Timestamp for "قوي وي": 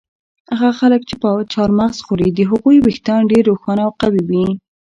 4.01-4.45